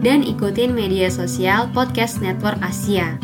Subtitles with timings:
[0.00, 3.16] dan ikutin media sosial Podcast Network Asia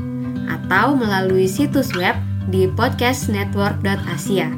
[0.48, 2.16] atau melalui situs web
[2.48, 4.48] di podcastnetwork.asia.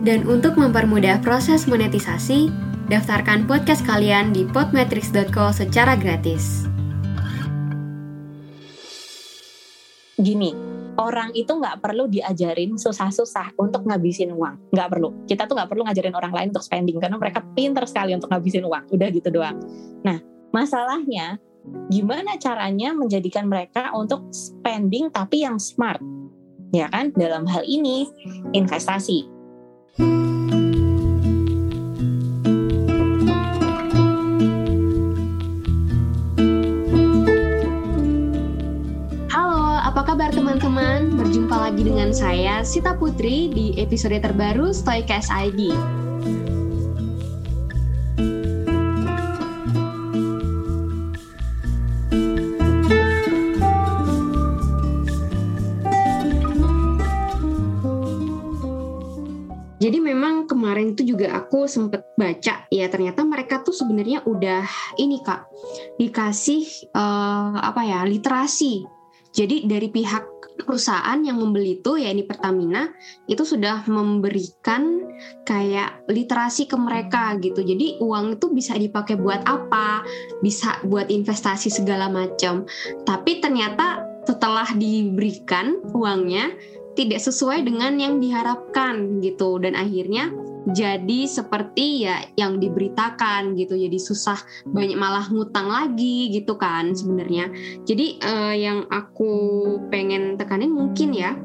[0.00, 2.48] Dan untuk mempermudah proses monetisasi,
[2.88, 6.70] daftarkan podcast kalian di podmetrics.co secara gratis.
[10.20, 10.52] gini
[11.00, 15.82] orang itu nggak perlu diajarin susah-susah untuk ngabisin uang nggak perlu kita tuh nggak perlu
[15.88, 19.56] ngajarin orang lain untuk spending karena mereka pinter sekali untuk ngabisin uang udah gitu doang
[20.04, 21.38] nah masalahnya
[21.90, 26.02] gimana caranya menjadikan mereka untuk spending tapi yang smart
[26.74, 28.10] ya kan dalam hal ini
[28.54, 29.26] investasi
[39.30, 41.14] Halo, apa kabar teman-teman?
[41.14, 45.70] Berjumpa lagi dengan saya Sita Putri di episode terbaru Stoicast ID.
[60.70, 64.62] Kemarin itu juga aku sempet baca ya ternyata mereka tuh sebenarnya udah
[65.02, 65.50] ini kak
[65.98, 66.62] dikasih
[66.94, 68.86] eh, apa ya literasi
[69.34, 70.22] jadi dari pihak
[70.62, 72.86] perusahaan yang membeli itu ya ini Pertamina
[73.26, 75.10] itu sudah memberikan
[75.42, 77.64] kayak literasi ke mereka gitu.
[77.64, 80.04] Jadi uang itu bisa dipakai buat apa?
[80.44, 82.68] Bisa buat investasi segala macam.
[83.08, 86.52] Tapi ternyata setelah diberikan uangnya
[86.98, 90.28] tidak sesuai dengan yang diharapkan gitu dan akhirnya
[90.70, 93.76] jadi seperti ya yang diberitakan gitu.
[93.76, 94.38] Jadi susah
[94.70, 97.50] banyak malah ngutang lagi gitu kan sebenarnya.
[97.84, 99.32] Jadi eh, yang aku
[99.88, 101.36] pengen tekanin mungkin ya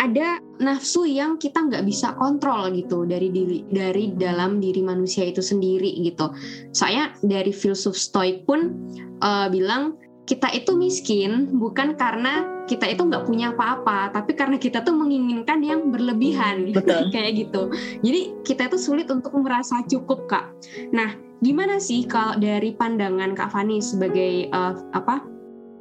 [0.00, 5.40] ada nafsu yang kita nggak bisa kontrol gitu dari diri dari dalam diri manusia itu
[5.44, 6.32] sendiri gitu.
[6.72, 8.74] Saya dari filsuf stoik pun
[9.20, 9.96] eh, bilang
[10.30, 15.58] kita itu miskin bukan karena kita itu nggak punya apa-apa tapi karena kita tuh menginginkan
[15.58, 16.70] yang berlebihan.
[16.70, 17.10] Betul.
[17.14, 17.74] kayak gitu.
[18.06, 20.46] Jadi kita itu sulit untuk merasa cukup kak.
[20.94, 25.26] Nah gimana sih kalau dari pandangan kak Fani sebagai eh, apa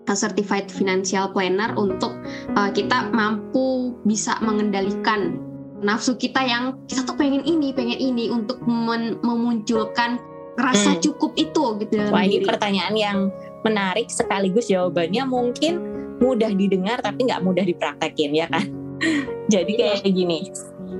[0.10, 2.18] certified financial planner untuk
[2.58, 5.38] eh, kita mampu bisa mengendalikan
[5.80, 10.20] nafsu kita yang kita tuh pengen ini pengen ini untuk memunculkan
[10.60, 11.00] rasa Hmm.
[11.00, 13.18] cukup itu gitu dalam Wah ini pertanyaan yang
[13.64, 15.24] menarik sekaligus jawabannya.
[15.24, 15.74] Mungkin
[16.20, 18.68] mudah didengar tapi nggak mudah dipraktekin ya kan.
[19.54, 20.52] Jadi kayak gini,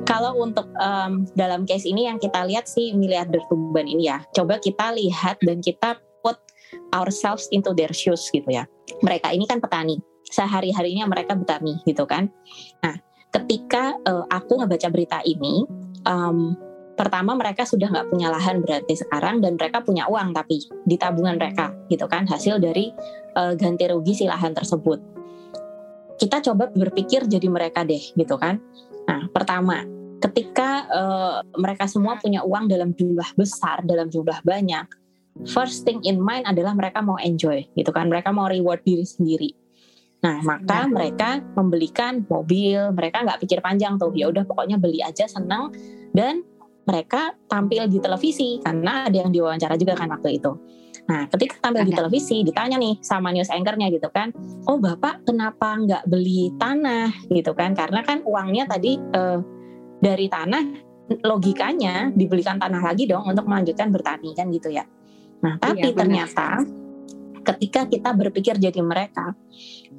[0.08, 4.58] kalau untuk em, dalam case ini yang kita lihat si miliarder tuban ini ya, coba
[4.58, 6.40] kita lihat dan kita put
[6.96, 8.66] ourselves into their shoes gitu ya.
[9.06, 12.32] Mereka ini kan petani, sehari-harinya mereka bertani gitu kan.
[12.82, 12.98] Nah,
[13.30, 15.68] ketika eh, aku ngebaca berita ini,
[16.10, 16.58] em,
[17.00, 21.40] pertama mereka sudah nggak punya lahan berarti sekarang dan mereka punya uang tapi di tabungan
[21.40, 22.92] mereka gitu kan hasil dari
[23.40, 25.00] eh, ganti rugi si lahan tersebut.
[26.20, 28.60] Kita coba berpikir jadi mereka deh gitu kan.
[29.08, 29.88] Nah pertama
[30.20, 34.84] ketika eh, mereka semua punya uang dalam jumlah besar dalam jumlah banyak
[35.48, 38.12] first thing in mind adalah mereka mau enjoy gitu kan.
[38.12, 39.56] Mereka mau reward diri sendiri.
[40.20, 40.92] Nah maka Ya.
[40.92, 44.12] mereka membelikan mobil mereka nggak pikir panjang tuh.
[44.12, 45.72] Ya udah pokoknya beli aja seneng
[46.12, 46.44] dan
[46.90, 50.52] mereka tampil di televisi karena ada yang diwawancara juga kan waktu itu.
[51.06, 54.34] Nah, ketika tampil di televisi ditanya nih sama news anchornya gitu kan,
[54.66, 57.78] oh bapak kenapa nggak beli tanah gitu kan?
[57.78, 59.40] Karena kan uangnya tadi eh,
[60.02, 60.64] dari tanah
[61.26, 64.86] logikanya dibelikan tanah lagi dong untuk melanjutkan bertani kan gitu ya.
[65.46, 66.62] Nah, tapi Iya, ternyata
[67.54, 69.34] ketika kita berpikir jadi mereka,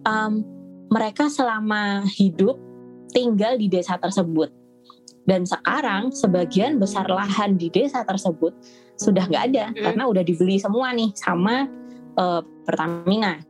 [0.07, 0.43] em,
[0.91, 2.59] mereka selama hidup
[3.11, 4.60] tinggal di desa tersebut
[5.29, 8.53] dan sekarang sebagian besar lahan di desa tersebut
[8.97, 9.83] sudah nggak ada Mm.
[9.85, 11.69] karena udah dibeli semua nih sama
[12.15, 13.41] eh, Pertamina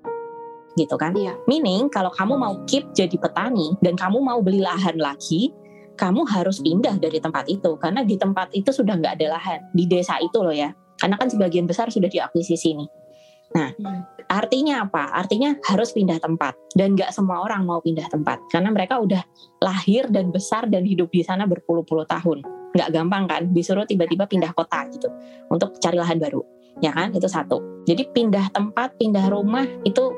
[0.75, 1.34] gitu kan Iya.
[1.44, 5.50] meaning kalau kamu mau keep jadi petani dan kamu mau beli lahan lagi
[5.99, 9.84] kamu harus pindah dari tempat itu karena di tempat itu sudah nggak ada lahan di
[9.84, 12.88] desa itu loh ya karena kan sebagian besar sudah diakuisisi nih
[13.50, 14.06] nah Hmm.
[14.30, 15.10] Artinya apa?
[15.10, 16.54] Artinya harus pindah tempat.
[16.72, 18.38] Dan nggak semua orang mau pindah tempat.
[18.48, 19.20] Karena mereka udah
[19.60, 22.46] lahir dan besar dan hidup di sana berpuluh-puluh tahun.
[22.72, 23.42] Nggak gampang kan?
[23.50, 25.10] Disuruh tiba-tiba pindah kota gitu.
[25.50, 26.40] Untuk cari lahan baru.
[26.78, 27.10] Ya kan?
[27.10, 27.84] Itu satu.
[27.84, 30.14] Jadi pindah tempat pindah rumah itu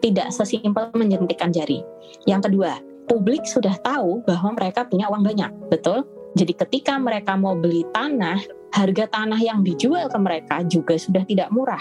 [0.00, 1.82] tidak sesimpel menjentikan jari.
[2.30, 2.78] Yang kedua,
[3.10, 6.06] publik sudah tahu bahwa mereka punya uang banyak, betul?
[6.36, 8.36] Jadi ketika mereka mau beli tanah,
[8.76, 11.80] harga tanah yang dijual ke mereka juga sudah tidak murah.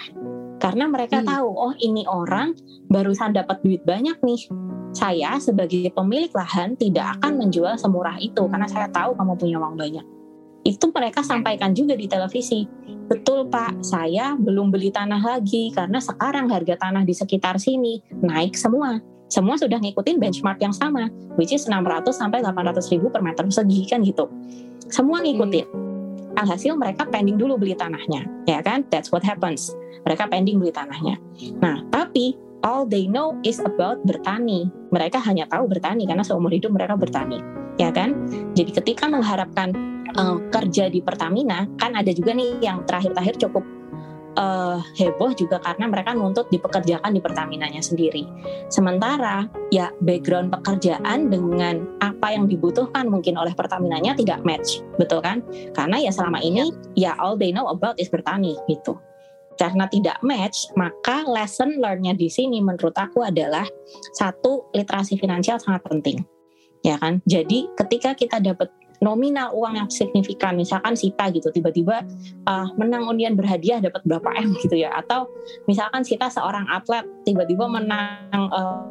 [0.56, 1.28] Karena mereka hmm.
[1.28, 2.56] tahu, oh ini orang
[2.88, 4.42] barusan dapat duit banyak nih.
[4.96, 9.76] Saya sebagai pemilik lahan tidak akan menjual semurah itu karena saya tahu kamu punya uang
[9.76, 10.06] banyak.
[10.66, 12.66] Itu mereka sampaikan juga di televisi.
[13.06, 18.58] Betul Pak, saya belum beli tanah lagi karena sekarang harga tanah di sekitar sini naik
[18.58, 18.98] semua.
[19.30, 23.86] Semua sudah ngikutin benchmark yang sama, which is 600 sampai 800 ribu per meter persegi
[23.86, 24.26] kan gitu.
[24.90, 25.86] Semua ngikutin.
[26.36, 28.84] Alhasil mereka pending dulu beli tanahnya, ya kan?
[28.90, 29.72] That's what happens.
[30.04, 31.16] Mereka pending beli tanahnya.
[31.64, 34.68] Nah, tapi all they know is about bertani.
[34.92, 37.40] Mereka hanya tahu bertani karena seumur hidup mereka bertani,
[37.80, 38.28] ya kan?
[38.58, 39.72] Jadi ketika mengharapkan
[40.18, 43.64] uh, kerja di Pertamina kan ada juga nih yang terakhir-terakhir cukup
[44.40, 48.28] uh, heboh juga karena mereka nuntut dipekerjakan di Pertaminanya sendiri.
[48.72, 55.42] Sementara ya background pekerjaan dengan apa yang dibutuhkan mungkin oleh Pertaminanya tidak match, betul kan?
[55.74, 59.00] Karena ya selama ini ya all they know about is bertani gitu.
[59.56, 63.64] Karena tidak match, maka lesson learn-nya di sini menurut aku adalah
[64.16, 66.20] satu literasi finansial sangat penting.
[66.84, 67.24] Ya kan?
[67.26, 68.70] Jadi ketika kita dapat
[69.04, 72.06] nominal uang yang signifikan misalkan Sita gitu tiba-tiba
[72.48, 74.92] uh, menang undian berhadiah dapat berapa M gitu ya?
[74.94, 75.32] Atau
[75.66, 78.84] misalkan Sita seorang atlet tiba-tiba menang uh,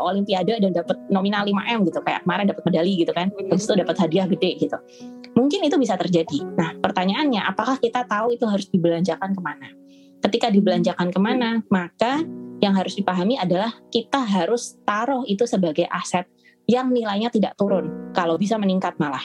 [0.00, 3.28] olimpiade dan dapat nominal 5 M gitu kayak kemarin dapat medali gitu kan?
[3.30, 4.78] Terus itu dapat hadiah gede gitu.
[5.36, 6.42] Mungkin itu bisa terjadi.
[6.56, 9.79] Nah pertanyaannya apakah kita tahu itu harus dibelanjakan ke mana
[10.20, 12.22] ketika dibelanjakan ke mana maka
[12.60, 16.28] yang harus dipahami adalah kita harus taruh itu sebagai aset
[16.68, 19.24] yang nilainya tidak turun kalau bisa meningkat malah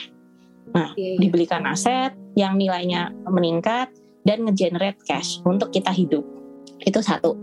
[0.76, 1.16] Nah, okay.
[1.20, 3.92] dibelikan aset yang nilainya meningkat
[4.26, 6.26] dan ngegenerate cash untuk kita hidup.
[6.82, 7.38] Itu satu.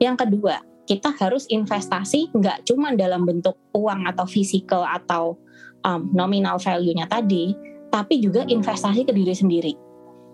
[0.00, 5.36] Yang kedua, kita harus investasi nggak cuma dalam bentuk uang atau physical atau
[5.84, 7.52] um, nominal value-nya tadi,
[7.92, 9.72] tapi juga investasi ke diri sendiri.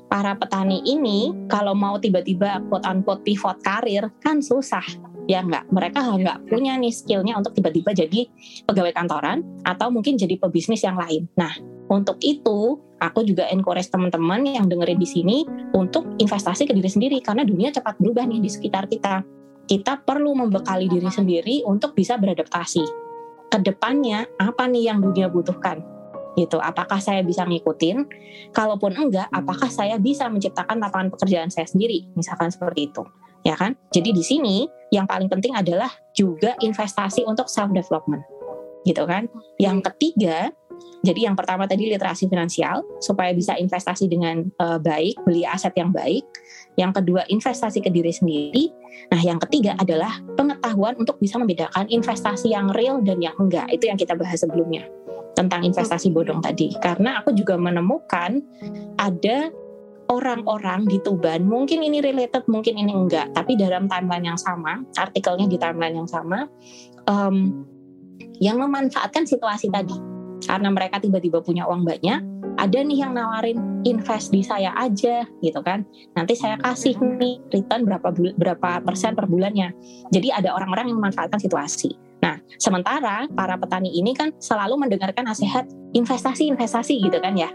[0.09, 4.85] Para petani ini kalau mau tiba-tiba quote unquote pivot karir kan susah
[5.29, 8.25] ya nggak mereka nggak punya nih skillnya untuk tiba-tiba jadi
[8.65, 11.29] pegawai kantoran atau mungkin jadi pebisnis yang lain.
[11.37, 11.53] Nah
[11.89, 15.37] untuk itu, aku juga encourage teman-teman yang dengerin di sini
[15.73, 19.25] untuk investasi ke diri sendiri karena dunia cepat berubah nih di sekitar kita.
[19.69, 22.85] Kita perlu membekali diri sendiri untuk bisa beradaptasi.
[23.49, 25.81] Ke depannya apa nih yang dunia butuhkan?
[26.39, 26.55] Gitu.
[26.63, 28.07] Apakah saya bisa ngikutin?
[28.55, 32.07] Kalaupun enggak, apakah saya bisa menciptakan lapangan pekerjaan saya sendiri?
[32.15, 33.03] Misalkan seperti itu.
[33.43, 33.75] Ya kan?
[33.91, 38.23] Jadi di sini yang paling penting adalah juga investasi untuk self development.
[38.87, 39.27] Gitu kan?
[39.59, 40.55] Yang ketiga,
[41.03, 45.91] jadi yang pertama tadi literasi finansial supaya bisa investasi dengan uh, baik, beli aset yang
[45.91, 46.23] baik.
[46.79, 48.71] Yang kedua investasi ke diri sendiri.
[49.11, 53.67] Nah, yang ketiga adalah pengetahuan untuk bisa membedakan investasi yang real dan yang enggak.
[53.75, 54.87] Itu yang kita bahas sebelumnya
[55.37, 56.73] tentang investasi bodong tadi.
[56.79, 58.41] Karena aku juga menemukan
[59.01, 59.53] ada
[60.09, 65.45] orang-orang di Tuban, mungkin ini related, mungkin ini enggak, tapi dalam timeline yang sama, artikelnya
[65.45, 66.49] di timeline yang sama,
[67.05, 67.65] um,
[68.41, 69.95] yang memanfaatkan situasi tadi.
[70.49, 75.61] Karena mereka tiba-tiba punya uang banyak ada nih yang nawarin invest di saya aja gitu
[75.63, 75.87] kan.
[76.19, 79.71] Nanti saya kasih nih return berapa berapa persen per bulannya.
[80.11, 85.65] Jadi ada orang-orang yang memanfaatkan situasi nah sementara para petani ini kan selalu mendengarkan nasihat
[85.97, 87.49] investasi investasi gitu kan ya.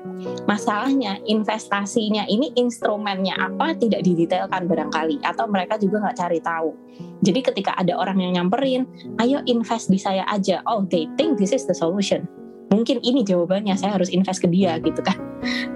[0.50, 6.74] Masalahnya investasinya ini instrumennya apa tidak didetailkan barangkali atau mereka juga nggak cari tahu.
[7.22, 8.90] Jadi ketika ada orang yang nyamperin
[9.22, 10.66] ayo invest di saya aja.
[10.66, 12.26] Oh they think this is the solution.
[12.74, 15.18] Mungkin ini jawabannya saya harus invest ke dia gitu kan.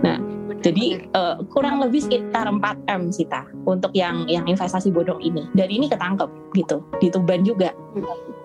[0.02, 0.18] Nah
[0.66, 5.46] jadi uh, kurang lebih sekitar 4 m Sita untuk yang yang investasi bodong ini.
[5.54, 7.70] Dan ini ketangkep gitu di Tuban juga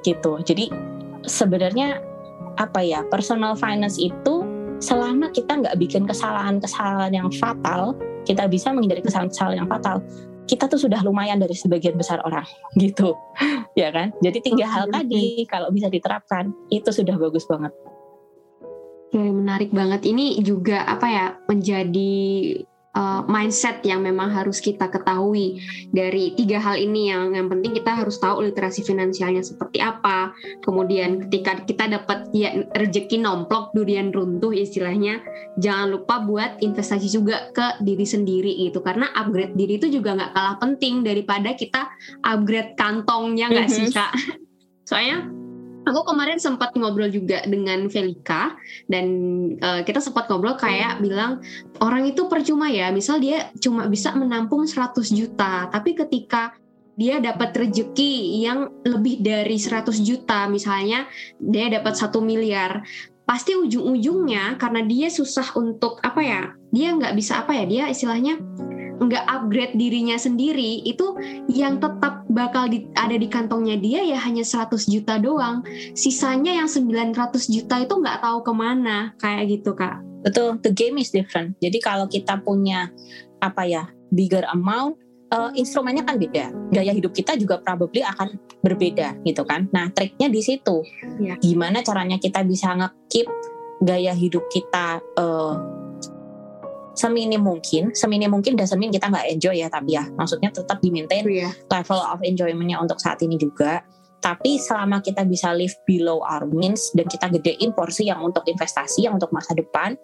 [0.02, 0.38] gitu.
[0.42, 0.68] Jadi
[1.26, 2.02] sebenarnya
[2.60, 4.44] apa ya personal finance itu
[4.82, 7.96] selama kita nggak bikin kesalahan-kesalahan yang fatal
[8.28, 10.02] kita bisa menghindari kesalahan-kesalahan yang fatal
[10.50, 12.44] kita tuh sudah lumayan dari sebagian besar orang
[12.82, 13.14] gitu.
[13.78, 14.12] Ya kan?
[14.20, 17.72] Jadi tiga hal tadi kalau bisa diterapkan itu sudah bagus banget.
[19.12, 20.08] Oke, menarik banget.
[20.08, 22.12] Ini juga apa ya menjadi
[22.96, 25.60] uh, mindset yang memang harus kita ketahui
[25.92, 30.32] dari tiga hal ini yang yang penting kita harus tahu literasi finansialnya seperti apa.
[30.64, 35.20] Kemudian ketika kita dapat ya rezeki nomplok durian runtuh istilahnya,
[35.58, 40.32] jangan lupa buat investasi juga ke diri sendiri gitu karena upgrade diri itu juga nggak
[40.32, 41.88] kalah penting daripada kita
[42.24, 43.88] upgrade kantongnya nggak mm -hmm.
[43.88, 44.12] sih kak?
[44.88, 45.41] Soalnya
[45.86, 48.54] aku kemarin sempat ngobrol juga dengan Velika
[48.86, 49.06] dan
[49.58, 51.42] uh, kita sempat ngobrol kayak bilang
[51.82, 56.54] orang itu percuma ya misal dia cuma bisa menampung 100 juta tapi ketika
[56.92, 61.08] dia dapat rezeki yang lebih dari 100 juta misalnya
[61.40, 62.84] dia dapat satu miliar
[63.24, 66.42] pasti ujung-ujungnya karena dia susah untuk apa ya
[66.74, 68.36] dia nggak bisa apa ya dia istilahnya
[69.02, 71.16] nggak upgrade dirinya sendiri itu
[71.50, 75.66] yang tetap bakal di, ada di kantongnya dia ya hanya 100 juta doang.
[75.92, 77.14] Sisanya yang 900
[77.50, 80.00] juta itu nggak tahu ke mana kayak gitu kak.
[80.22, 81.58] Betul the game is different.
[81.58, 82.88] Jadi kalau kita punya
[83.42, 85.02] apa ya bigger amount
[85.34, 86.54] uh, instrumennya kan beda.
[86.70, 89.66] Gaya hidup kita juga probably akan berbeda gitu kan.
[89.74, 90.86] Nah triknya di situ.
[91.18, 91.34] Ya.
[91.42, 93.26] gimana caranya kita bisa nge-keep
[93.82, 95.81] gaya hidup kita uh,
[96.92, 100.88] seminim mungkin seminim mungkin dan semin kita nggak enjoy ya tapi ya maksudnya tetap di
[100.92, 101.50] maintain Iya.
[101.72, 103.80] level of enjoymentnya untuk saat ini juga
[104.22, 109.08] tapi selama kita bisa live below our means dan kita gedein porsi yang untuk investasi
[109.10, 109.98] yang untuk masa depan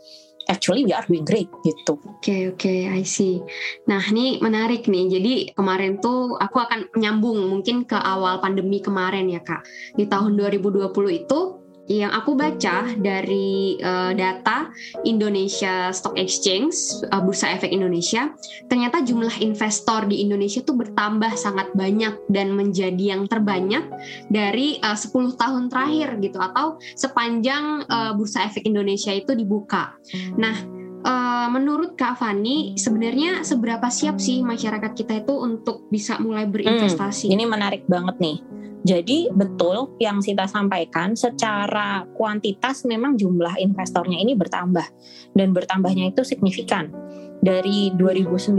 [0.48, 3.38] actually we are doing great gitu Oke oke, I see.
[3.86, 5.06] Nah ini menarik nih.
[5.06, 9.62] Jadi kemarin tuh aku akan nyambung mungkin ke awal pandemi kemarin ya kak.
[9.94, 11.38] Di tahun 2020 itu
[11.88, 14.68] yang aku baca dari eh, data
[15.08, 16.76] Indonesia Stock Exchange,
[17.08, 18.28] eh, Bursa Efek Indonesia,
[18.68, 23.88] ternyata jumlah investor di Indonesia tuh bertambah sangat banyak dan menjadi yang terbanyak
[24.28, 29.96] dari eh, 10 tahun terakhir gitu atau sepanjang eh, Bursa Efek Indonesia itu dibuka.
[30.36, 36.44] Nah, Eh, menurut Kak Fani, sebenarnya seberapa siap sih masyarakat kita itu untuk bisa mulai
[36.50, 37.30] berinvestasi?
[37.30, 38.36] ini menarik banget nih
[38.86, 44.86] jadi betul yang Sita sampaikan secara kuantitas memang jumlah investornya ini bertambah.
[45.34, 46.90] Dan bertambahnya itu signifikan.
[47.38, 48.58] Dari 2019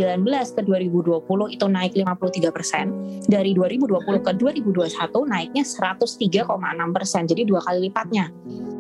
[0.56, 2.86] ke 2020 itu naik 53 persen.
[3.28, 7.24] Dari 2020 ke 2021 naiknya 103,6 persen.
[7.28, 8.32] Jadi dua kali lipatnya.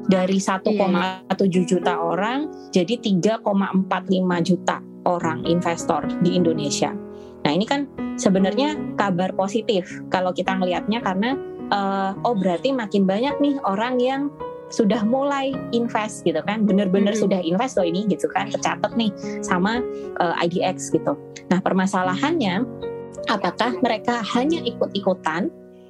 [0.09, 7.08] Dari 1,7 juta orang jadi 3,45 juta orang investor di Indonesia.
[7.45, 11.35] Nah ini kan sebenarnya kabar positif kalau kita ngelihatnya karena
[11.69, 14.21] eh, oh berarti makin banyak nih orang yang
[14.69, 17.21] sudah mulai invest gitu kan, bener-bener Mhm.
[17.25, 19.09] sudah invest loh ini gitu kan, tercatat nih
[19.41, 19.81] sama
[20.17, 21.17] eh, IDX gitu.
[21.49, 22.65] Nah permasalahannya
[23.29, 25.49] apakah mereka hanya ikut-ikutan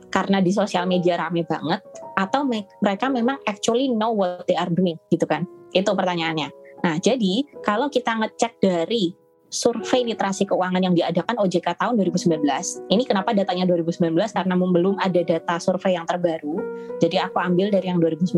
[0.10, 1.80] karena di sosial media rame banget
[2.18, 5.46] atau me- mereka memang actually know what they are doing gitu kan?
[5.72, 6.50] Itu pertanyaannya.
[6.80, 9.12] Nah, jadi kalau kita ngecek dari
[9.50, 12.42] survei literasi keuangan yang diadakan OJK tahun 2019,
[12.94, 16.62] ini kenapa datanya 2019 karena belum ada data survei yang terbaru.
[17.02, 18.38] Jadi aku ambil dari yang 2019,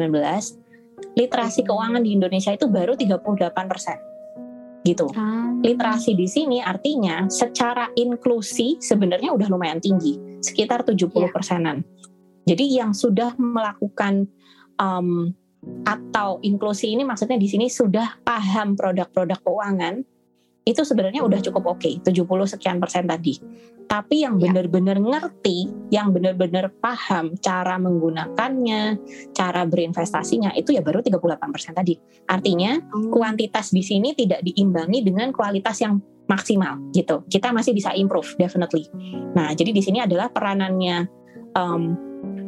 [1.20, 3.98] literasi keuangan di Indonesia itu baru 38 persen,
[4.88, 5.12] gitu.
[5.14, 11.86] Ah, Literasi di sini artinya secara inklusi sebenarnya udah lumayan tinggi, sekitar 70 persenan.
[12.48, 14.26] Jadi yang sudah melakukan
[14.82, 15.30] um,
[15.86, 20.02] atau inklusi ini maksudnya di sini sudah paham produk-produk keuangan
[20.62, 23.42] itu sebenarnya udah cukup oke 70 sekian persen tadi.
[23.90, 24.48] Tapi yang Ya.
[24.48, 29.02] benar-benar ngerti, yang benar-benar paham cara menggunakannya,
[29.34, 31.98] cara berinvestasinya itu ya baru 38 persen tadi.
[32.30, 36.00] Artinya oh, kuantitas di sini tidak diimbangi dengan kualitas yang
[36.30, 37.26] maksimal gitu.
[37.28, 38.88] Kita masih bisa improve definitely.
[39.36, 41.10] Nah, jadi di sini adalah peranannya
[41.58, 41.84] um,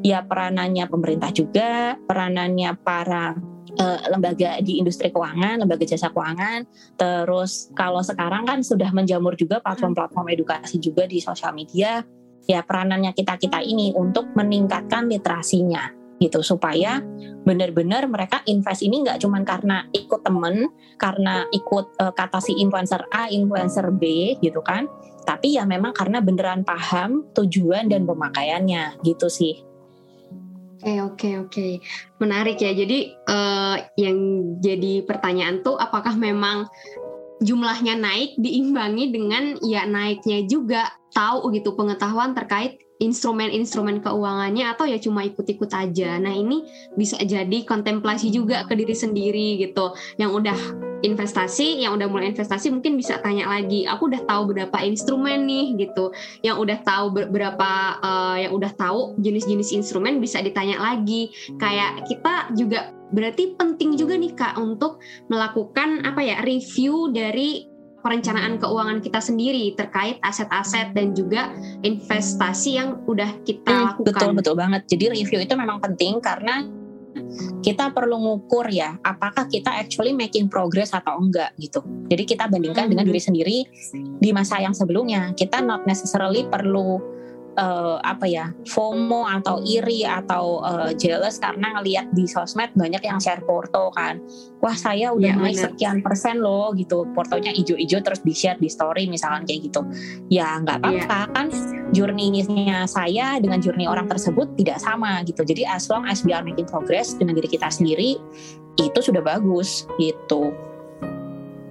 [0.04, 3.34] ya peranannya pemerintah juga, peranannya para
[3.80, 6.68] eh, lembaga di industri keuangan, lembaga jasa keuangan.
[7.00, 12.04] Terus kalau sekarang kan sudah menjamur juga platform-platform edukasi juga di sosial media.
[12.44, 17.04] Ya peranannya kita-kita ini untuk meningkatkan literasinya gitu supaya
[17.44, 20.68] benar-benar mereka invest ini nggak cuma karena ikut temen,
[21.00, 24.92] karena ikut eh, kata si influencer A, influencer B gitu kan,
[25.24, 29.73] tapi ya memang karena beneran paham tujuan dan pemakaiannya gitu sih.
[30.84, 31.68] Oke oke oke,
[32.20, 32.76] menarik ya.
[32.76, 34.18] Jadi eh, yang
[34.60, 36.68] jadi pertanyaan tuh apakah memang
[37.40, 45.00] jumlahnya naik diimbangi dengan ya naiknya juga tahu gitu pengetahuan terkait instrumen-instrumen keuangannya atau ya
[45.00, 46.20] cuma ikut-ikut aja.
[46.20, 46.68] Nah ini
[47.00, 49.96] bisa jadi kontemplasi juga ke diri sendiri gitu.
[50.20, 50.60] Yang udah
[51.04, 53.84] investasi, yang udah mulai investasi mungkin bisa tanya lagi.
[53.84, 56.16] Aku udah tahu berapa instrumen nih gitu.
[56.42, 57.70] Yang udah tahu ber- berapa
[58.00, 61.30] eh, yang udah tahu jenis-jenis instrumen bisa ditanya lagi.
[61.60, 67.70] Kayak kita juga berarti penting juga nih Kak untuk melakukan apa ya review dari
[68.04, 71.56] perencanaan keuangan kita sendiri terkait aset-aset dan juga
[71.88, 74.12] investasi yang udah kita Hmm, lakukan.
[74.12, 74.82] betul betul banget.
[74.92, 76.68] Jadi review itu memang penting karena
[77.64, 81.80] kita perlu ngukur ya apakah kita actually making progress atau enggak gitu.
[82.12, 82.92] Jadi kita bandingkan Hmm.
[82.96, 83.58] dengan diri sendiri
[84.20, 85.32] di masa yang sebelumnya.
[85.34, 87.00] Kita not necessarily perlu
[87.58, 93.18] uh, apa ya FOMO atau iri atau uh, jealous karena ngelihat di sosmed banyak yang
[93.22, 94.22] share foto kan.
[94.64, 98.72] Wah saya udah ya, naik sekian persen loh gitu fotonya ijo-ijo terus di share di
[98.72, 99.82] story misalkan kayak gitu.
[100.32, 101.04] Ya nggak iya.
[101.04, 101.34] apa-apa ya.
[101.36, 101.48] kan
[101.94, 105.44] journey-nya saya dengan journey orang tersebut tidak sama gitu.
[105.46, 108.18] Jadi as long as we are making progress dengan diri kita sendiri
[108.80, 110.54] itu sudah bagus gitu.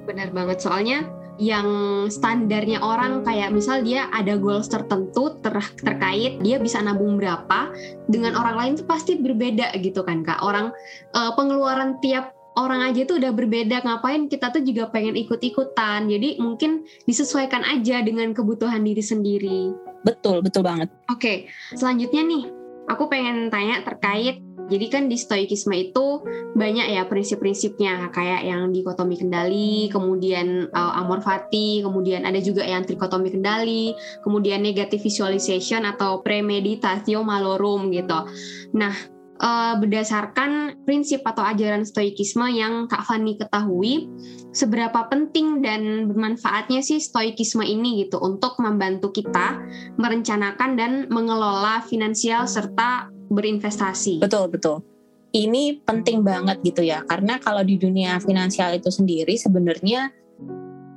[0.07, 0.62] Benar banget.
[0.62, 1.69] Soalnya yang
[2.07, 7.75] standarnya orang kayak misal dia ada goals tertentu ter terkait dia bisa nabung berapa
[8.07, 10.39] dengan orang lain tuh pasti berbeda gitu kan kak.
[10.39, 10.71] Orang
[11.19, 16.07] uh, pengeluaran tiap orang aja tuh udah berbeda ngapain kita tuh juga pengen ikut-ikutan?
[16.07, 19.75] Jadi mungkin disesuaikan aja dengan kebutuhan diri sendiri.
[20.07, 20.95] Betul betul banget.
[21.11, 21.37] Oke okay,
[21.75, 22.45] selanjutnya nih
[22.87, 24.39] aku pengen tanya terkait
[24.73, 26.25] jadi kan di stoikisme itu
[26.57, 32.88] banyak ya prinsip-prinsipnya kayak yang dikotomi kendali, kemudian uh, amor fati, kemudian ada juga yang
[32.88, 33.93] trikotomi kendali,
[34.25, 38.25] kemudian negative visualization atau premeditatio malorum gitu.
[38.73, 38.97] Nah,
[39.43, 44.09] uh, berdasarkan prinsip atau ajaran stoikisme yang Kak Fani ketahui,
[44.55, 49.59] seberapa penting dan bermanfaatnya sih stoikisme ini gitu untuk membantu kita
[49.99, 54.21] merencanakan dan mengelola finansial serta berinvestasi.
[54.21, 54.85] Betul, betul.
[55.33, 60.12] Ini penting banget gitu ya, karena kalau di dunia finansial itu sendiri sebenarnya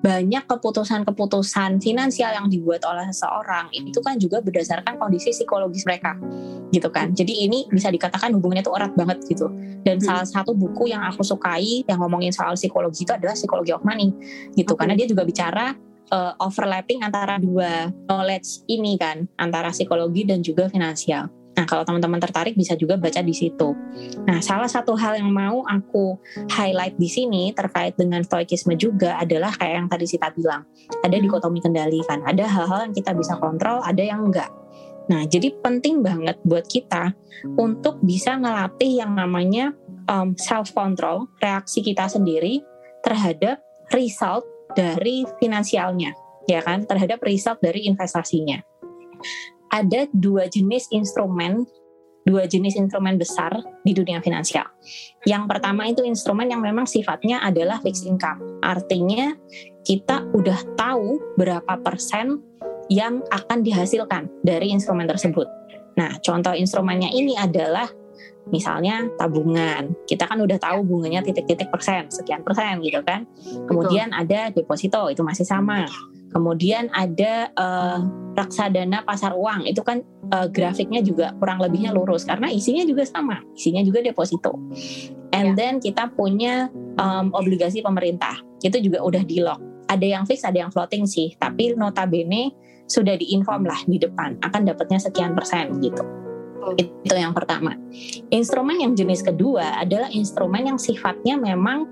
[0.06, 6.14] banyak keputusan-keputusan finansial yang dibuat oleh seseorang itu kan juga berdasarkan kondisi psikologis mereka
[6.70, 9.50] gitu kan jadi ini bisa dikatakan hubungannya itu erat banget gitu
[9.82, 10.06] dan hmm.
[10.06, 14.14] salah satu buku yang aku sukai yang ngomongin soal psikologi itu adalah psikologi of money
[14.54, 14.86] gitu okay.
[14.86, 15.74] karena dia juga bicara
[16.14, 22.20] uh, overlapping antara dua knowledge ini kan antara psikologi dan juga finansial Nah, kalau teman-teman
[22.20, 23.72] tertarik bisa juga baca di situ.
[24.28, 26.20] Nah, salah satu hal yang mau aku
[26.52, 30.68] highlight di sini terkait dengan stoikisme juga adalah kayak yang tadi Sita bilang.
[31.00, 32.28] Ada dikotomi kendali kan.
[32.28, 34.52] Ada hal-hal yang kita bisa kontrol, ada yang enggak.
[35.08, 37.16] Nah, jadi penting banget buat kita
[37.56, 39.72] untuk bisa ngelatih yang namanya
[40.12, 42.60] um, self control, reaksi kita sendiri
[43.06, 43.64] terhadap
[43.96, 44.44] result
[44.74, 46.12] dari finansialnya,
[46.52, 46.84] ya kan?
[46.84, 48.60] Terhadap result dari investasinya
[49.76, 51.68] ada dua jenis instrumen
[52.26, 53.54] dua jenis instrumen besar
[53.86, 54.66] di dunia finansial.
[55.30, 58.42] Yang pertama itu instrumen yang memang sifatnya adalah fixed income.
[58.66, 59.38] Artinya
[59.86, 62.42] kita udah tahu berapa persen
[62.90, 65.46] yang akan dihasilkan dari instrumen tersebut.
[66.02, 67.86] Nah, contoh instrumennya ini adalah
[68.50, 69.94] misalnya tabungan.
[70.06, 73.26] Kita kan udah tahu bunganya titik-titik persen, sekian persen gitu kan.
[73.70, 74.22] Kemudian Betul.
[74.26, 75.86] ada deposito, itu masih sama.
[76.36, 78.04] Kemudian ada uh,
[78.36, 80.04] reksadana pasar uang, itu kan
[80.36, 84.52] uh, grafiknya juga kurang lebihnya lurus karena isinya juga sama, isinya juga deposito.
[85.32, 85.56] And yeah.
[85.56, 86.68] then kita punya
[87.00, 88.36] um, obligasi pemerintah,
[88.68, 89.64] itu juga udah di lock.
[89.88, 92.52] Ada yang fix, ada yang floating sih, tapi notabene
[92.92, 96.04] sudah diinform lah di depan akan dapatnya sekian persen gitu.
[96.76, 97.78] Itu yang pertama.
[98.34, 101.86] Instrumen yang jenis kedua adalah instrumen yang sifatnya memang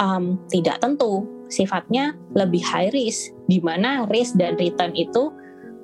[0.00, 5.32] um, tidak tentu sifatnya lebih high risk, di mana risk dan return itu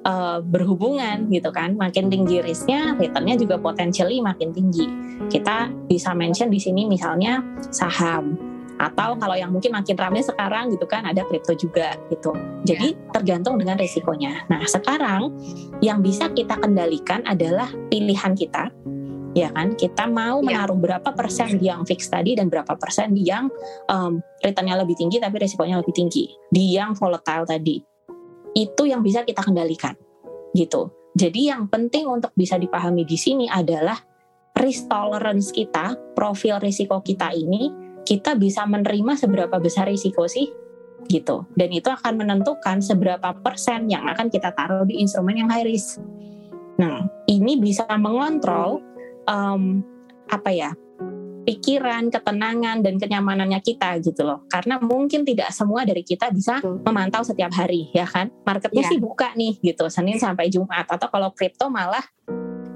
[0.05, 1.77] uh, berhubungan gitu kan.
[1.77, 4.87] Makin tinggi risknya, returnnya juga potentially makin tinggi.
[5.29, 7.43] Kita bisa mention di sini misalnya
[7.73, 12.33] saham atau kalau yang mungkin makin ramai sekarang gitu kan ada kripto juga gitu.
[12.65, 13.13] Jadi ya.
[13.13, 14.49] tergantung dengan risikonya.
[14.49, 15.37] Nah sekarang
[15.85, 18.73] yang bisa kita kendalikan adalah pilihan kita
[19.35, 19.75] ya kan?
[19.79, 20.47] Kita mau ya.
[20.63, 23.47] menaruh berapa persen di yang fix tadi dan berapa persen di yang
[23.91, 26.31] um, returnnya lebih tinggi tapi resikonya lebih tinggi.
[26.51, 27.77] Di yang volatile tadi.
[28.57, 29.95] Itu yang bisa kita kendalikan.
[30.55, 30.91] Gitu.
[31.15, 33.99] Jadi yang penting untuk bisa dipahami di sini adalah
[34.59, 40.51] risk tolerance kita profil risiko kita ini kita bisa menerima seberapa besar risiko sih?
[41.07, 41.47] Gitu.
[41.55, 46.03] Dan itu akan menentukan seberapa persen yang akan kita taruh di instrumen yang high risk.
[46.81, 48.81] Nah ini bisa mengontrol
[49.29, 49.83] um,
[50.31, 50.71] apa ya
[51.45, 54.45] pikiran, ketenangan dan kenyamanannya kita gitu loh.
[54.47, 58.31] Karena mungkin tidak semua dari kita bisa memantau setiap hari ya kan.
[58.45, 58.91] Marketnya yeah.
[58.93, 62.05] sih buka nih gitu Senin sampai Jumat atau kalau kripto malah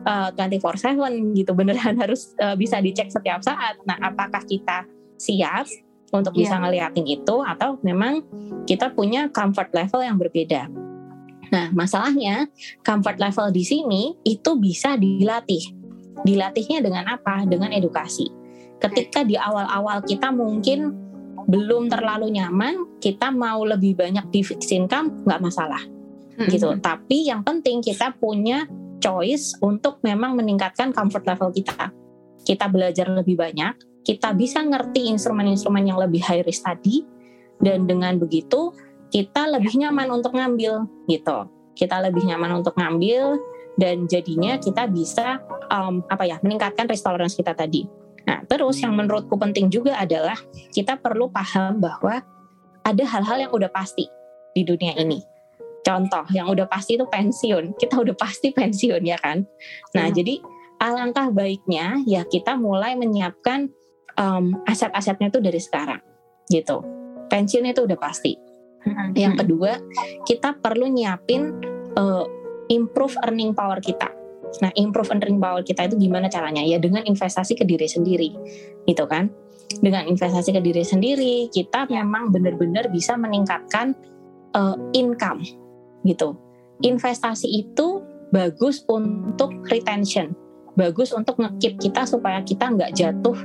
[0.09, 3.79] uh, 24/7 gitu beneran harus uh, bisa dicek setiap saat.
[3.85, 4.89] Nah, apakah kita
[5.21, 5.69] siap
[6.11, 6.41] untuk yeah.
[6.47, 8.25] bisa ngeliatin itu atau memang
[8.65, 10.67] kita punya comfort level yang berbeda.
[11.53, 12.51] Nah, masalahnya
[12.83, 15.84] comfort level di sini itu bisa dilatih
[16.23, 17.43] Dilatihnya dengan apa?
[17.43, 18.31] Dengan edukasi.
[18.79, 20.95] Ketika di awal-awal kita mungkin
[21.51, 25.83] belum terlalu nyaman, kita mau lebih banyak di fixed income, nggak masalah.
[26.39, 26.49] Hmm.
[26.49, 26.69] Gitu.
[26.79, 28.69] Tapi yang penting kita punya
[29.03, 31.93] choice untuk memang meningkatkan comfort level kita.
[32.45, 37.05] Kita belajar lebih banyak, kita bisa ngerti instrumen-instrumen yang lebih high risk tadi,
[37.61, 38.73] dan dengan begitu
[39.09, 41.49] kita lebih nyaman untuk ngambil gitu.
[41.75, 43.41] Kita lebih nyaman untuk ngambil,
[43.75, 47.87] dan jadinya kita bisa um, apa ya meningkatkan risk tolerance kita tadi.
[48.25, 50.39] Nah, terus yang menurutku penting juga adalah
[50.73, 52.25] kita perlu paham bahwa
[52.85, 54.09] ada hal-hal yang udah pasti
[54.57, 55.21] di dunia ini.
[55.85, 57.77] Contoh yang udah pasti itu pensiun.
[57.77, 59.45] Kita udah pasti pensiun ya kan.
[59.93, 60.15] Nah, hmm.
[60.17, 60.35] jadi
[60.81, 63.69] alangkah baiknya ya kita mulai menyiapkan
[64.17, 66.01] um, aset-asetnya itu dari sekarang
[66.49, 66.81] gitu.
[67.29, 68.37] Pensiun itu udah pasti.
[68.85, 69.13] Hmm.
[69.17, 69.81] Yang kedua,
[70.29, 71.53] kita perlu nyiapin
[71.97, 72.25] uh,
[72.69, 74.25] improve earning power kita
[74.63, 76.63] Nah, improve earning power kita itu gimana caranya?
[76.63, 78.31] Ya dengan investasi ke diri sendiri,
[78.87, 79.33] gitu kan?
[79.81, 83.97] Dengan investasi ke diri sendiri, kita memang benar-benar bisa meningkatkan
[84.55, 85.43] uh, income,
[86.07, 86.39] gitu.
[86.85, 90.35] Investasi itu bagus untuk retention,
[90.79, 93.39] bagus untuk ngekip kita supaya kita nggak jatuh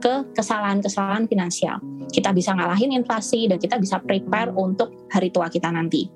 [0.00, 1.76] ke kesalahan-kesalahan finansial.
[2.10, 6.08] Kita bisa ngalahin inflasi dan kita bisa prepare untuk hari tua kita nanti.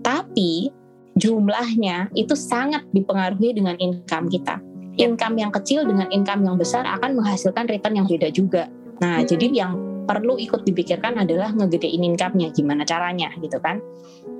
[0.00, 0.79] Tapi
[1.18, 4.62] jumlahnya itu sangat dipengaruhi dengan income kita.
[5.00, 8.68] Income yang kecil dengan income yang besar akan menghasilkan return yang beda juga.
[9.00, 9.26] Nah, hmm.
[9.26, 9.72] jadi yang
[10.04, 13.78] perlu ikut dipikirkan adalah ngegedein income-nya, gimana caranya gitu kan.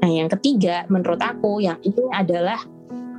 [0.03, 2.59] Nah, yang ketiga menurut aku yang ini adalah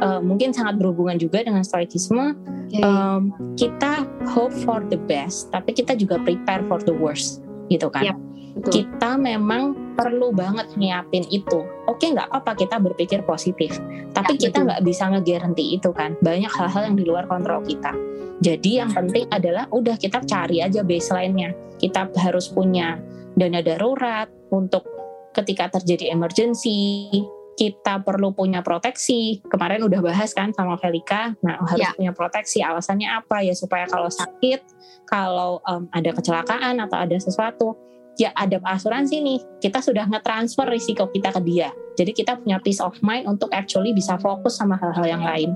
[0.04, 2.36] uh, mungkin sangat berhubungan juga dengan stoicisme.
[2.72, 2.84] Okay.
[2.84, 8.12] Um, kita hope for the best, tapi kita juga prepare for the worst gitu kan.
[8.12, 8.72] Yep Betul.
[8.72, 9.64] Kita memang
[9.96, 11.64] perlu banget nyiapin itu.
[11.88, 13.78] Oke, nggak apa-apa kita berpikir positif,
[14.16, 16.16] tapi ya, kita nggak bisa ngegaranti itu kan.
[16.20, 17.94] Banyak hal-hal yang di luar kontrol kita.
[18.42, 21.78] Jadi yang penting adalah udah kita cari aja baseline-nya.
[21.78, 22.98] Kita harus punya
[23.38, 24.84] dana darurat untuk
[25.32, 27.08] ketika terjadi emergency,
[27.56, 29.46] kita perlu punya proteksi.
[29.46, 31.38] Kemarin udah bahas kan sama Velika.
[31.46, 31.94] Nah, harus ya.
[31.94, 32.66] punya proteksi.
[32.66, 34.62] Alasannya apa ya supaya kalau sakit,
[35.06, 37.78] kalau um, ada kecelakaan atau ada sesuatu,
[38.20, 42.84] ya ada asuransi nih kita sudah nge-transfer risiko kita ke dia jadi kita punya peace
[42.84, 45.52] of mind untuk actually bisa fokus sama hal-hal yang lain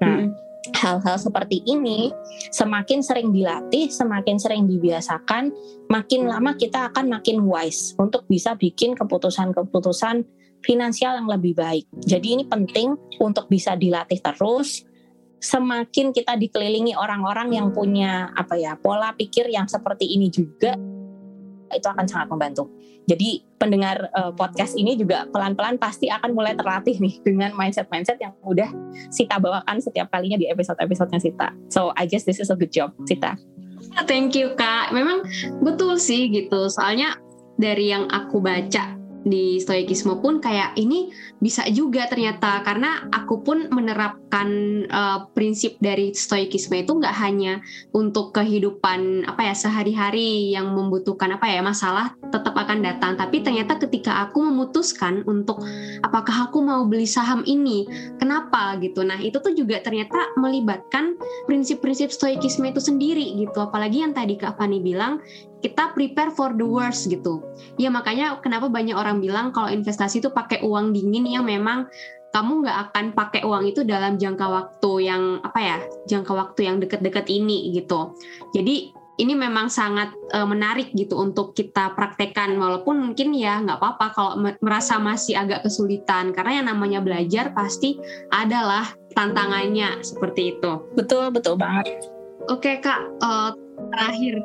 [0.00, 2.10] nah hmm hal-hal seperti ini
[2.50, 5.54] semakin sering dilatih, semakin sering dibiasakan,
[5.86, 10.26] makin lama kita akan makin wise untuk bisa bikin keputusan-keputusan
[10.64, 11.86] finansial yang lebih baik.
[12.02, 14.82] Jadi ini penting untuk bisa dilatih terus.
[15.36, 20.74] Semakin kita dikelilingi orang-orang yang punya apa ya pola pikir yang seperti ini juga,
[21.72, 22.70] itu akan sangat membantu.
[23.06, 28.34] Jadi pendengar uh, podcast ini juga pelan-pelan pasti akan mulai terlatih nih dengan mindset-mindset yang
[28.42, 28.66] udah
[29.14, 31.48] Sita bawakan setiap kalinya di episode-episodenya Sita.
[31.70, 33.38] So I guess this is a good job, Sita.
[34.10, 34.90] Thank you Kak.
[34.90, 35.22] Memang
[35.62, 36.66] betul sih gitu.
[36.66, 37.14] Soalnya
[37.56, 41.10] dari yang aku baca di stoikisme pun kayak ini
[41.42, 42.62] bisa juga ternyata.
[42.62, 44.48] Karena aku pun menerapkan
[44.86, 47.58] uh, prinsip dari stoikisme itu nggak hanya
[47.90, 53.18] untuk kehidupan apa ya sehari-hari yang membutuhkan apa ya masalah tetap akan datang.
[53.18, 55.58] Tapi ternyata ketika aku memutuskan untuk
[56.06, 57.90] apakah aku mau beli saham ini?
[58.22, 58.78] Kenapa?
[58.78, 59.02] Gitu.
[59.02, 61.18] Nah itu tuh juga ternyata melibatkan
[61.50, 63.58] prinsip-prinsip stoikisme itu sendiri gitu.
[63.58, 65.18] Apalagi yang tadi Kak Fani bilang
[65.64, 67.40] kita prepare for the worst gitu.
[67.80, 71.88] Ya makanya kenapa banyak orang bilang kalau investasi itu pakai uang dingin yang memang
[72.36, 76.76] kamu nggak akan pakai uang itu dalam jangka waktu yang apa ya jangka waktu yang
[76.84, 78.12] deket-deket ini gitu.
[78.52, 84.06] Jadi ini memang sangat e, menarik gitu untuk kita praktekkan walaupun mungkin ya nggak apa-apa
[84.12, 87.96] kalau merasa masih agak kesulitan karena yang namanya belajar pasti
[88.28, 88.84] adalah
[89.16, 90.84] tantangannya seperti itu.
[90.92, 92.12] Betul betul banget.
[92.52, 93.56] Oke kak, uh,
[93.96, 94.44] terakhir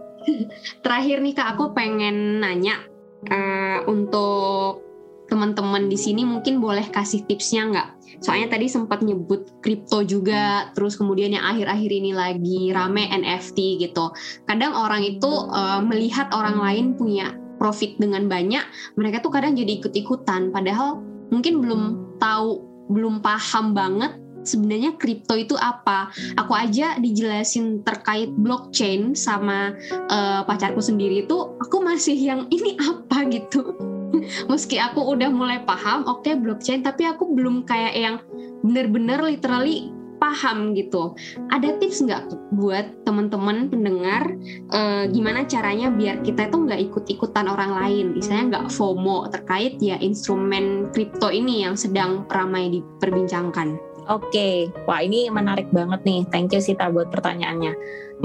[0.85, 2.81] terakhir nih kak aku pengen nanya
[3.29, 4.91] uh, untuk
[5.31, 7.89] teman-teman di sini mungkin boleh kasih tipsnya nggak?
[8.19, 14.11] Soalnya tadi sempat nyebut kripto juga, terus kemudian yang akhir-akhir ini lagi rame NFT gitu.
[14.43, 18.61] Kadang orang itu uh, melihat orang lain punya profit dengan banyak,
[18.99, 20.99] mereka tuh kadang jadi ikut-ikutan, padahal
[21.31, 21.83] mungkin belum
[22.19, 22.59] tahu,
[22.91, 24.11] belum paham banget
[24.43, 26.11] sebenarnya kripto itu apa.
[26.37, 29.75] Aku aja dijelasin terkait blockchain sama
[30.11, 33.75] uh, pacarku sendiri itu aku masih yang ini apa gitu.
[34.51, 38.15] Meski aku udah mulai paham, oke okay, blockchain, tapi aku belum kayak yang
[38.61, 39.89] bener-bener literally
[40.21, 41.17] paham gitu.
[41.49, 44.37] Ada tips nggak buat teman-teman pendengar
[44.69, 49.97] uh, gimana caranya biar kita itu nggak ikut-ikutan orang lain, misalnya nggak FOMO terkait ya
[49.97, 53.90] instrumen kripto ini yang sedang ramai diperbincangkan.
[54.09, 54.55] Oke, okay.
[54.89, 56.25] wah ini menarik banget nih.
[56.33, 57.73] Thank you Sita buat pertanyaannya.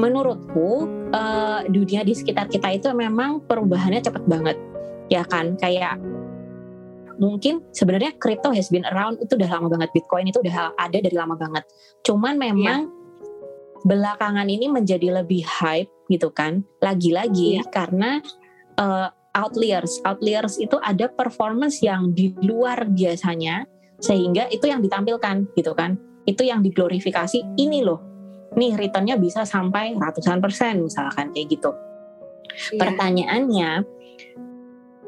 [0.01, 4.57] Menurutku uh, dunia di sekitar kita itu memang perubahannya cepat banget,
[5.13, 5.61] ya kan?
[5.61, 6.01] Kayak
[7.21, 11.13] mungkin sebenarnya crypto has been around itu udah lama banget, Bitcoin itu udah ada dari
[11.13, 11.69] lama banget.
[12.09, 13.85] Cuman memang yeah.
[13.85, 16.65] belakangan ini menjadi lebih hype gitu kan?
[16.81, 17.69] Lagi-lagi yeah.
[17.69, 18.25] karena
[18.81, 23.69] uh, outliers, outliers itu ada performance yang di luar biasanya
[24.01, 25.97] sehingga itu yang ditampilkan gitu kan.
[26.27, 28.03] Itu yang diglorifikasi ini loh.
[28.57, 31.73] Nih returnnya bisa sampai ratusan persen misalkan kayak gitu.
[32.47, 32.81] Iya.
[32.81, 33.71] pertanyaannya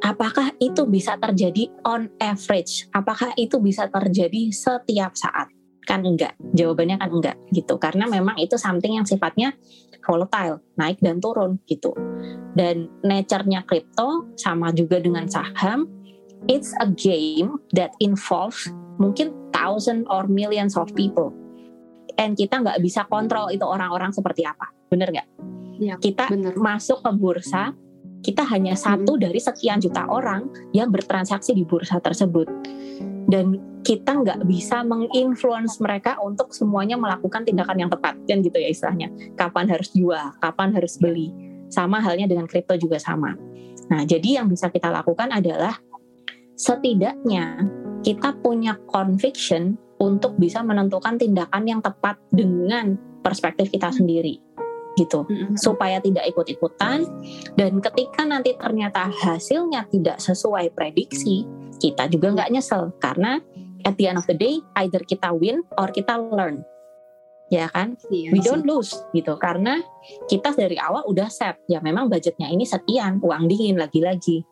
[0.04, 2.86] apakah itu bisa terjadi on average?
[2.92, 5.48] Apakah itu bisa terjadi setiap saat?
[5.88, 6.36] Kan enggak.
[6.52, 7.80] Jawabannya kan enggak gitu.
[7.80, 9.56] Karena memang itu something yang sifatnya
[10.04, 11.96] volatile naik dan turun gitu.
[12.52, 15.88] Dan nature-nya crypto sama juga dengan saham
[16.46, 18.70] it's a game that involves
[19.02, 21.34] mungkin thousand or millions of people.
[22.18, 24.70] And kita nggak bisa kontrol itu orang-orang seperti apa.
[24.90, 25.28] Bener nggak?
[25.78, 26.54] Iya, kita bener.
[26.58, 27.70] masuk ke bursa
[28.22, 32.50] kita hanya satu dari sekian juta orang yang bertransaksi di bursa tersebut.
[33.28, 38.68] Dan kita nggak bisa menginfluence mereka untuk semuanya melakukan tindakan yang tepat kan gitu ya
[38.72, 39.08] istilahnya.
[39.38, 41.30] Kapan harus jual kapan harus beli.
[41.68, 43.36] Sama halnya dengan kripto juga sama.
[43.88, 45.76] Nah jadi yang bisa kita lakukan adalah
[46.58, 47.62] setidaknya
[48.02, 54.42] kita punya conviction untuk bisa menentukan tindakan yang tepat dengan perspektif kita sendiri
[54.98, 55.22] gitu.
[55.30, 55.54] Mm-mm.
[55.54, 57.06] supaya tidak ikut-ikutan
[57.54, 61.46] dan ketika nanti ternyata hasilnya tidak sesuai prediksi
[61.78, 62.90] kita juga nggak nyesel.
[62.98, 63.38] Karena
[63.86, 66.66] at the end of the day either kita win or kita learn.
[67.48, 67.94] Ya kan?
[68.10, 69.38] Iya we don't lose gitu.
[69.38, 69.78] Karena
[70.26, 74.42] kita dari awal udah set ya memang budgetnya ini sekian uang dingin lagi-lagi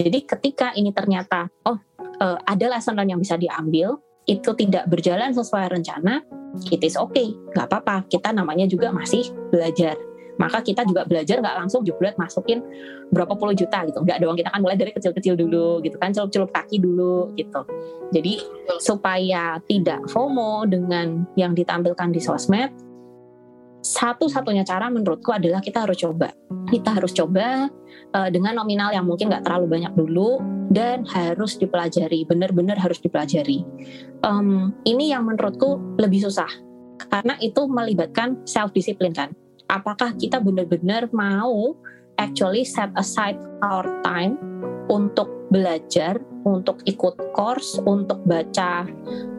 [0.00, 5.32] jadi ketika ini ternyata oh eh, ada lesson learn yang bisa diambil itu tidak berjalan
[5.32, 6.22] sesuai rencana
[6.70, 8.06] it is okay nggak apa-apa.
[8.10, 9.94] Kita namanya juga masih belajar.
[10.40, 12.64] Maka kita juga belajar nggak langsung jebret masukin
[13.12, 14.00] berapa puluh juta gitu.
[14.00, 17.60] Nggak dong kita kan mulai dari kecil-kecil dulu gitu kan celup-celup kaki dulu gitu.
[18.16, 18.40] Jadi
[18.80, 22.72] supaya tidak FOMO dengan yang ditampilkan di sosmed
[23.80, 26.28] satu-satunya cara menurutku adalah kita harus coba.
[26.68, 27.66] Kita harus coba
[28.14, 30.40] eh, dengan nominal yang mungkin nggak terlalu banyak dulu
[30.70, 33.66] dan harus dipelajari benar-benar harus dipelajari.
[34.22, 36.48] Em, ini yang menurutku lebih susah
[37.08, 39.32] karena itu melibatkan self discipline kan.
[39.70, 41.74] Apakah kita benar-benar mau
[42.20, 44.36] actually set aside our time
[44.92, 48.88] untuk belajar, untuk ikut course, untuk baca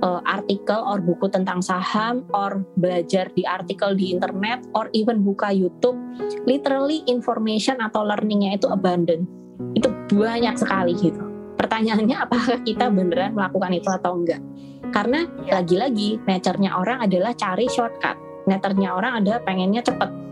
[0.05, 5.49] uh, artikel or buku tentang saham, or belajar di artikel di internet, or even buka
[5.49, 5.97] YouTube.
[6.45, 9.25] Literally information atau learningnya itu abundant.
[9.73, 11.21] Itu banyak sekali gitu.
[11.57, 14.41] Pertanyaannya apakah kita beneran melakukan itu atau enggak?
[14.91, 18.17] Karena lagi-lagi nature-nya orang adalah cari shortcut.
[18.49, 20.30] Nature-nya orang adalah pengennya cepet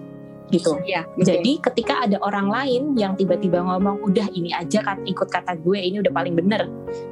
[0.49, 0.77] gitu.
[0.85, 1.25] Iya, betul.
[1.29, 5.79] Jadi ketika ada orang lain yang tiba-tiba ngomong udah ini aja kan ikut kata gue
[5.79, 6.67] ini udah paling bener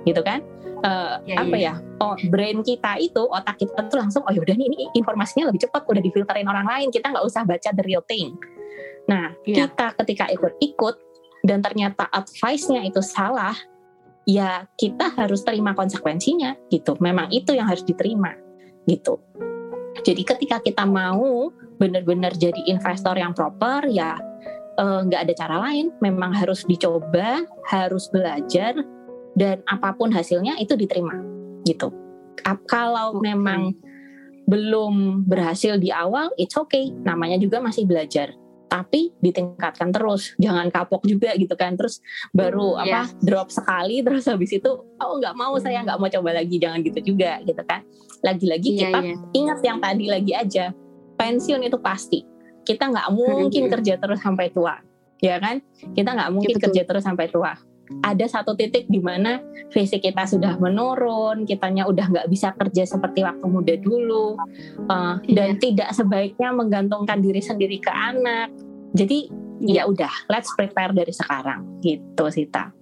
[0.06, 0.42] gitu kan
[0.78, 4.70] Eh, Ya, apa ya oh brain kita itu otak kita tuh langsung oh yaudah nih
[4.70, 8.38] ini informasinya lebih cepat udah difilterin orang lain kita nggak usah baca the real thing
[9.10, 9.66] nah Iya.
[9.66, 10.96] kita ketika ikut-ikut
[11.50, 13.58] dan ternyata advice-nya itu salah
[14.30, 18.38] ya kita harus terima konsekuensinya gitu memang itu yang harus diterima
[18.86, 19.18] gitu
[20.06, 24.18] jadi ketika kita mau benar-benar jadi investor yang proper ya
[24.78, 25.94] eh, nggak ada cara lain.
[26.02, 28.78] Memang harus dicoba harus belajar
[29.38, 31.18] dan apa pun hasilnya itu diterima
[31.66, 31.90] gitu.
[32.70, 33.74] Kalau memang
[34.48, 36.94] belum berhasil di awal it's okay.
[37.04, 38.32] Namanya juga masih belajar
[38.68, 40.36] tapi ditingkatkan terus.
[40.38, 41.76] Jangan kapok juga gitu kan.
[41.76, 46.08] Terus baru Hmm, apa drop sekali terus habis itu oh nggak mau saya nggak mau
[46.12, 46.60] coba lagi.
[46.60, 47.82] Jangan gitu juga gitu kan.
[48.22, 49.16] Lagi-lagi Iya, kita iya.
[49.34, 50.66] ingat yang tadi lagi aja
[51.16, 52.22] pensiun itu pasti.
[52.64, 53.72] Kita nggak mungkin Hmm.
[53.80, 54.76] kerja terus sampai tua
[55.18, 55.64] ya kan?
[55.96, 56.64] Kita nggak mungkin betul.
[56.70, 57.56] kerja terus sampai tua
[58.04, 59.40] ada satu titik di mana
[59.72, 64.36] fisik kita sudah menurun kitanya udah nggak bisa kerja seperti waktu muda dulu
[64.88, 68.52] uh, dan tidak sebaiknya menggantungkan diri sendiri ke anak.
[68.96, 69.30] Jadi
[69.64, 71.80] ya udah let's prepare dari sekarang.
[71.84, 72.78] Gitu Sita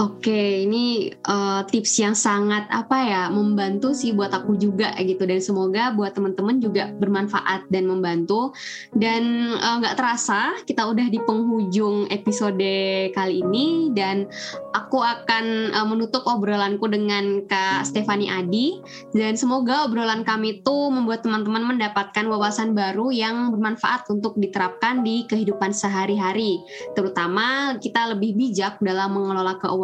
[0.00, 5.28] Oke, ini eh, tips yang sangat apa ya membantu sih buat aku juga gitu.
[5.28, 8.56] Dan semoga buat teman-teman juga bermanfaat dan membantu.
[8.96, 12.72] Dan eh, nggak terasa kita udah di penghujung episode
[13.12, 13.92] kali ini.
[13.92, 14.24] Dan
[14.72, 18.80] aku akan eh, menutup obrolanku dengan Kak Stefani Adi.
[19.12, 25.28] Dan semoga obrolan kami itu membuat teman-teman mendapatkan wawasan baru yang bermanfaat untuk diterapkan di
[25.28, 26.64] kehidupan sehari-hari.
[26.96, 29.81] Terutama kita lebih bijak dalam mengelola keuangan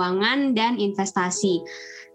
[0.55, 1.61] dan investasi.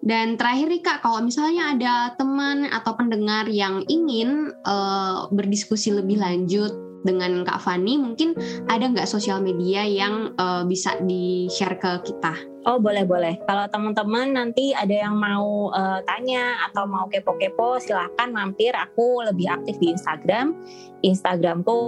[0.03, 6.19] Dan terakhir nih Kak, kalau misalnya ada teman atau pendengar yang ingin eh, berdiskusi lebih
[6.19, 6.75] lanjut
[7.07, 8.35] dengan Kak Fani, mungkin
[8.67, 12.35] ada nggak sosial media yang eh, bisa di-share ke kita?
[12.67, 13.39] Oh boleh boleh.
[13.47, 18.75] Kalau teman-teman nanti ada yang mau eh, tanya atau mau kepo-kepo, silahkan mampir.
[18.75, 20.51] Aku lebih aktif di Instagram.
[20.99, 21.79] Instagramku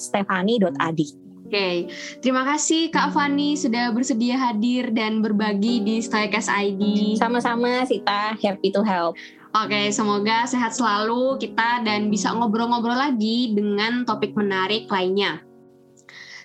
[0.00, 1.27] @stefani.adi.
[1.48, 1.88] Oke,
[2.20, 7.16] terima kasih Kak Fani sudah bersedia hadir dan berbagi di Stoikas ID.
[7.16, 9.16] Sama-sama Sita, happy to help.
[9.56, 15.47] Oke, semoga sehat selalu kita dan bisa ngobrol-ngobrol lagi dengan topik menarik lainnya.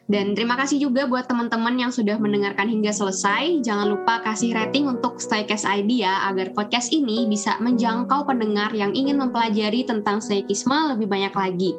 [0.04, 3.64] Dan terima kasih juga buat teman-teman yang sudah mendengarkan hingga selesai.
[3.64, 8.92] Jangan lupa kasih rating untuk Stoikes ID ya, agar podcast ini bisa menjangkau pendengar yang
[8.92, 11.72] ingin mempelajari tentang stoikisme lebih banyak lagi.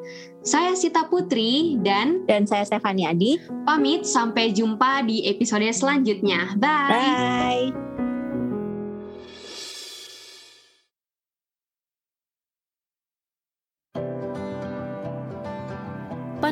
[0.45, 3.41] Saya Sita Putri dan Dan saya Stefani Adi.
[3.65, 6.57] pamit sampai jumpa di episode selanjutnya.
[6.57, 6.93] Bye.
[6.93, 8.14] Bye.